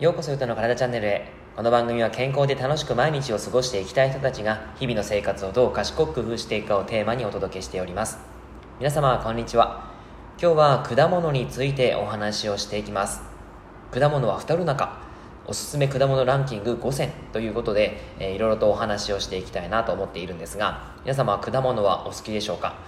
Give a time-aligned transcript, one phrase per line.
[0.00, 1.30] ようこそ歌の体チャンネルへ。
[1.54, 8.16] この番組は健康で楽しく毎日を過ごしていきたい人たちが日々の生活をどう賢く工夫していくかをテーマにお届けしております。
[8.78, 9.92] 皆様こんにちは。
[10.40, 13.20] 今日は果物についてお話をしていきます。
[13.90, 15.02] 果物は2る中
[15.46, 22.78] おすすめ果物ランキング5選ということで、えー、いろいろとお話をしていきたいなと思っているんですが皆様果物はお好きでしょうか、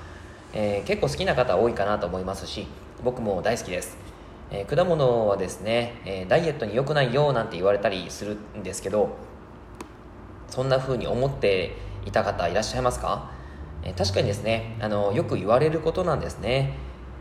[0.55, 2.67] えー、結構好きな方多いかなと思いますし
[3.05, 4.12] 僕も大好きです。
[4.55, 9.17] えー、果物はですね、えー、ダイエットに良くないよなんて言われたりするんですけど
[10.49, 11.75] そんな風に思って
[12.05, 13.31] いた方いらっしゃいますか、
[13.83, 16.75] えー、確かにですねあのよく言われることなんですね。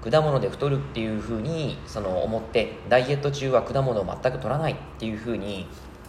[0.03, 5.67] 果物で太るっていう風にその思ってダイエット中は果物を全く取らないっていう風に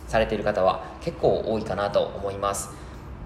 [0.09, 2.71] されている方は結構多いかなと思います。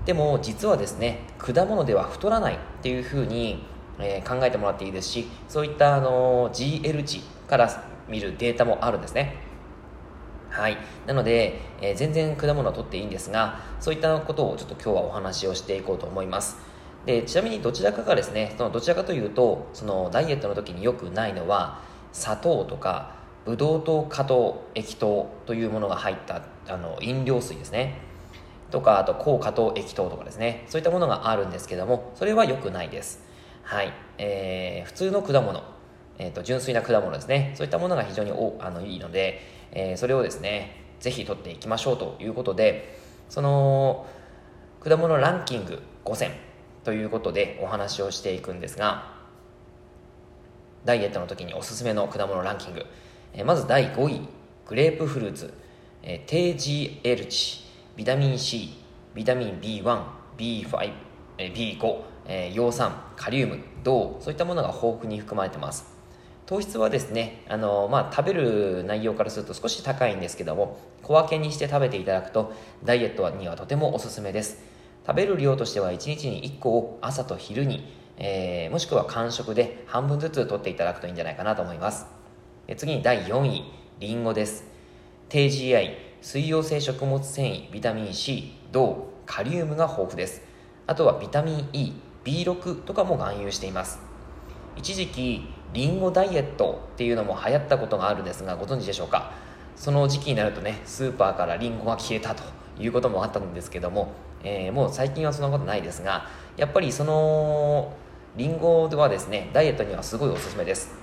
[0.07, 3.65] でも実はですね果物では太らないっていう風に
[3.99, 9.37] えー、考えてもらっていいですしそういったあの GL 値から見るデータもあるんですね。
[10.51, 10.79] はい。
[11.07, 16.57] なので、えー、全然果物を取っていいんですがそういったことをちょっと今日はお話をしていこうと思います。
[17.05, 21.81] でちなみにどちらかがですねそのどちらかというとそのダイエットの時によくないのは
[22.13, 28.01] 砂糖とかブドウ糖果糖液糖というものが入ったあの飲料水ですね。
[28.71, 30.65] とかあと高果糖液糖とかですね。
[30.69, 33.25] そういったものがあるんですけどもそれは良くないです。
[33.63, 35.63] はい、えー、普通の果物、
[36.19, 37.53] えーと、純粋な果物ですね。
[37.55, 39.41] そういったものが非常におあのいいので、
[39.73, 44.07] えー、それをですねぜひ取っていきましょうということでその
[44.81, 46.31] 果物ランキング5選
[46.85, 49.15] ということでお話をしていくんですが
[50.85, 52.87] ダイエットの時におすすめの果物ランキング、
[53.35, 54.21] えー、まず第5位
[54.67, 55.53] グレープフルーツ、
[56.03, 57.65] えー、低 GL 値
[57.97, 58.79] ビタミン C
[59.15, 60.05] ビタミン B1、
[60.37, 60.93] B5、
[61.39, 65.96] えー、B5、えー、葉酸カリウム銅そういったものが豊富に含まれてます
[66.47, 74.59] 糖質はですねあの、まあ、食べる内容からすると少し高いんですけども小分けにして食べていただくとダイエットにはとてもおすすめです。
[75.07, 82.07] 食べる量としては1日に1個を朝と昼に、えー、もしくは間食で半分ずつ取っていただくといいんじゃないかなと思います。
[82.77, 83.65] 次に第4位
[84.01, 84.65] りんごです。
[85.29, 85.91] 低 GI
[86.21, 90.43] 水溶性食物繊維ビタミン C 銅カリウムが豊富です。
[90.87, 91.93] あとはビタミン E
[92.25, 94.01] B6 とかも含有しています。
[94.77, 99.33] 一時期リンゴダイエットっていうのも流行ったことがあるんですがご存知でしょうか？
[99.77, 102.43] その時期になるとねスーパーからリンゴが消えたと
[102.79, 104.13] いうこともあったんですけども、
[104.43, 107.93] えー、もう最近はそんなことないですがやっぱりその
[108.37, 110.95] リンゴはですねダイエットにはすごいおすすめです。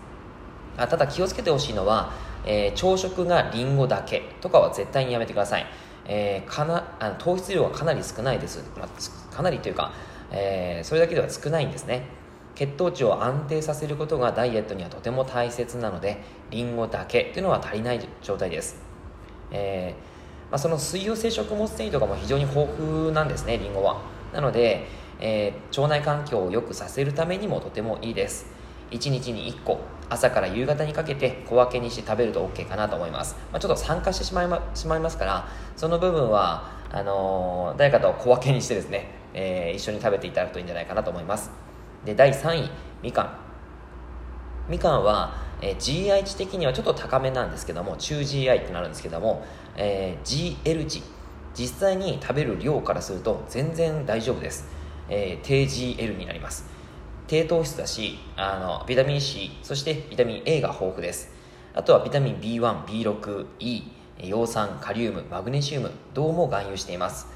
[0.77, 2.13] あただ気をつけてほしいのは、
[2.45, 5.67] えー、朝食がリンゴだけとかは絶対にやめてください、
[6.07, 9.93] えー、かなあの糖質量はかなり少ないです、まあ、かなりというか
[10.35, 12.07] えー、それだけでは少ないんですね。
[12.55, 16.21] 血糖値を安定させることがダイエットにはとても大切なので
[16.51, 18.77] リンゴだけっていうのは足りない状態です、
[19.51, 24.01] えー、まあ、その水溶性食物繊維とかも非常に豊富なんですねリンゴは。
[24.33, 24.87] なので、
[25.19, 28.47] えー、腸内環境を良くさせるためにもとてもいいです。
[28.91, 41.51] 1日に1個朝から夕方にかけて小分けにして食べると OK かなと思います、まあ、ちょっと酸化してしまい,、ま、しまいますからその部分はあのー、誰かと小分けにしてですねえ、一緒に食べていただくといいんじゃないかなと思います。
[42.05, 42.69] で第3位
[43.01, 43.37] みかん。
[44.69, 51.01] みかんは、えー、GI 値的にはちょっと高めなんですけども中 GI ってなるんですけども、えー、GL 値
[51.53, 54.67] 実際に食べる量からすると全然大丈夫です、
[55.09, 56.65] えー、低 GL になります。
[57.27, 61.31] 低糖質だしあのビタミン C そしてビタミン A が豊富です。
[61.73, 63.83] あとはビタミン B1、B6、E
[64.19, 67.27] 葉酸、カリウム、マグネシウム、銅も含有しています。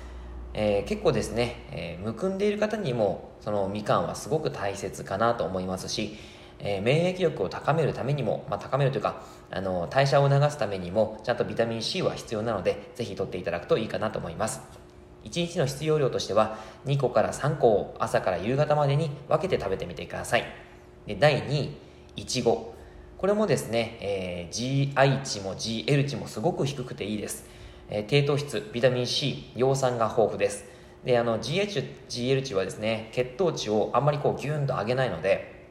[0.59, 6.17] えー、結構ですね、えー、むくんでいる方にもそのみかんはすごく大切かなと思いますし、
[6.57, 14.61] えー、免疫力を高めるためにも、まあ、高めるというかあの代謝を促すためにもちゃんとビタミン C は必要なのでぜひ取っていただくといいかなと思います。
[15.25, 20.45] 1日の必要量としては2個から3個を朝から夕方までに分けて食べてみてください。
[21.05, 21.77] で第2位
[22.15, 22.73] いちご。
[23.19, 27.56] これもですね、えー、GI 値も GL 値もすごく低くていいです。
[27.89, 30.65] え、低糖質、ビタミン C、葉酸が豊富です。
[31.05, 35.65] で、あの、GH、GL 値はですね、血糖値をあんまりこうギュンと上げないので、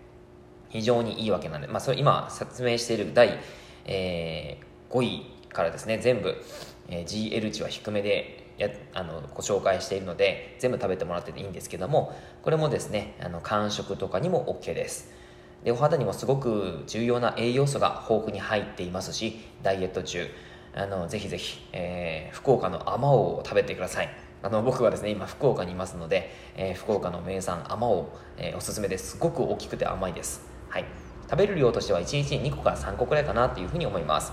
[0.68, 3.38] 非常にいいわけなんで、まあ、それ今説明している第、
[3.84, 6.42] えー、5位からですね、全部、
[6.88, 15.16] えー、GL 値は低めでやあのご紹介しているので、全部食べてもらってていいんですけども、これもですね、あの間食とかにも OK です。
[15.64, 20.28] でお肌にもすごく重要な栄養素が豊富に入っていますしダイエット中
[20.76, 24.08] あのぜひぜひ、えー、福岡のあまおうを食べてください。
[24.42, 28.06] あの僕はですね今福岡にいますので、えー、福岡の名産あまおう、
[28.36, 29.12] えー、おすすめです。
[29.12, 30.46] すごく大きくて甘いです。
[30.68, 30.84] はい。
[31.28, 34.32] 食べる量としては1日に2個から3個くらいかなというふうに思います。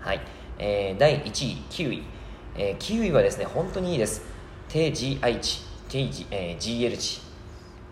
[0.00, 0.20] はい、
[0.58, 2.02] えー、第1位キウイ、
[2.56, 4.22] えー、キウイはですね本当にいいです。
[4.68, 7.31] 低 GI 値低、えー、GL 値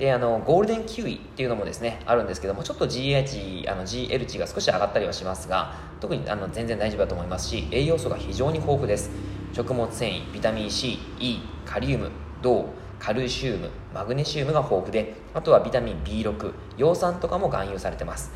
[0.00, 9.10] であのゴールデンキウイっていうのもですねあるんですけどもちょっと GI 値あの GL 値が少し上がったりはしますが特にあの全然大丈夫だと思いますし栄養素が非常に豊富です。
[9.52, 12.10] 食物繊維ビタミン C、E、カリウム、
[12.40, 12.66] 銅
[12.98, 18.30] カルシウムマグネシウムが豊富であとはビタミン B6 葉酸とかも含有されてます、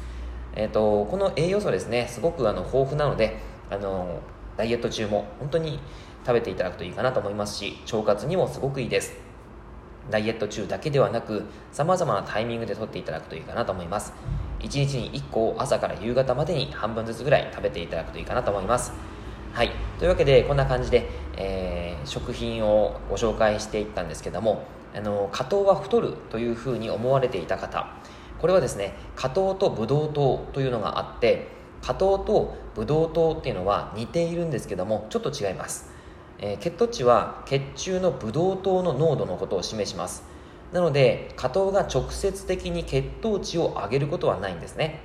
[0.54, 3.38] えーと、この栄養素ですねすごくあの豊富なので
[3.70, 4.20] あの
[4.56, 5.78] ダイエット中も本当に
[6.26, 9.33] 食べていただくといいかなと思いますし腸活にもすごくいいです。
[10.10, 14.12] ダイエット中だけではなくさまざまなタイミングで取っていただくといいかなと思います。
[14.60, 18.92] 1日に1個を朝から夕方までに半分ずつぐらい食べていただくといいかなと思います。
[19.52, 19.70] はい。
[19.98, 24.64] というわけでこんな感じで、えー、食品をご紹介していったんですけども
[24.94, 27.86] あの果糖は太るというふうに思われていた方。
[28.40, 31.48] これはですね果糖とブドウ糖というのがあって
[31.80, 35.90] 果糖とブドウ糖っていうのは似ているんですけどもちょっと違います、
[36.38, 40.24] えー、血糖値は血中のブドウ糖の濃度のことを示します。
[40.72, 45.00] なので果糖が直接的に血糖値を上げることはないんですね。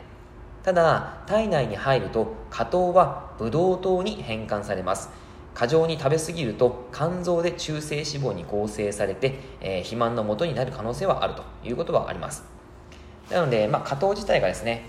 [0.64, 5.10] ただ体内に入ると果糖はブドウ糖に変換されます。
[5.54, 12.44] 過剰に食べ過ぎると肝臓で中性脂肪に構成されて、えー、肥満の元になる可能性はあるということはあります。
[13.30, 14.86] なので、まあ、果糖自体がですね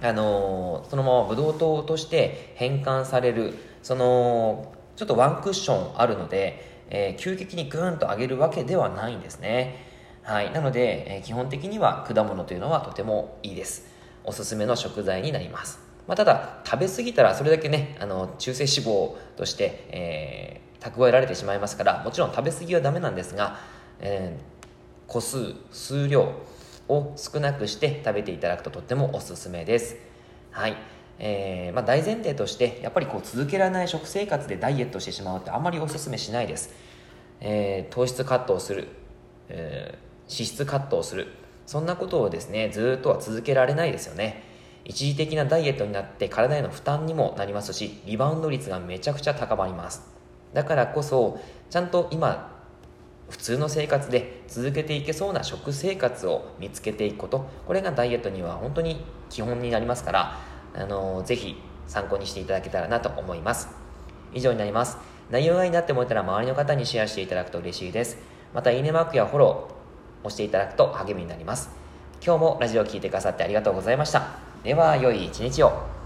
[0.00, 9.86] あのー、そのままブドウ糖として変換されるそのちょっとワンクッションあるので、えー、急激にグーンと上げるわけではないんですね
[10.22, 13.96] はいなので、えー、基本的には果物というのはとてもいいです
[14.28, 15.80] おすすめの食材になります。
[16.06, 23.58] まあ、ただ、食べ過ぎたらそれだけね、あの中性脂肪として、えー、蓄えられてしまいますから、もちろん食べ過ぎはダメなんですが、
[24.00, 26.30] えー、個数、数量
[26.88, 29.96] を少なくして食べていただくととってもおすすめです。
[30.50, 30.76] はい。
[31.18, 36.70] えー、まあ、大前提としてやっぱりこう続けられない食生活でダイエットしてしまうってあんまりおすすめしないです、
[37.40, 38.88] えー、糖質カットをする、
[39.48, 41.28] えー、脂質カットをする。
[41.66, 44.42] そんなことをですねずっとは続けられないですよね。
[44.86, 50.02] 一時的なダイエットになって体への負担にもなりますしリバウンド率がめちゃくちゃ高まります。
[50.54, 51.38] だからこそ
[51.68, 52.56] ちゃんと今
[53.28, 57.46] 普通の生活で続けていけそうな食生活を見つけていくこと。
[57.66, 60.38] これがダイエットには本当に基本になりますから
[60.78, 63.68] あのぜひ参考にしていただけたらなと思います。
[64.32, 64.96] 以上になります。
[65.30, 68.18] 内容がいいなって思ったら周りの方にシェアしていただくと嬉しいです。
[68.54, 71.70] またいいねマークやフォロー押していただくと励みになります。
[72.24, 74.38] 今日もラジオを聴いてくださってありがとうございました。
[74.62, 75.97] では良い一日を。